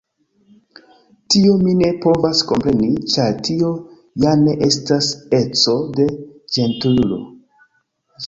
Tion 1.33 1.59
mi 1.65 1.73
ne 1.81 1.89
povas 2.05 2.39
kompreni, 2.51 2.87
ĉar 3.15 3.35
tio 3.49 3.69
ja 4.25 4.33
ne 4.47 4.55
estas 4.69 5.09
eco 5.41 5.75
de 5.99 6.07
ĝentilulo. 6.57 7.21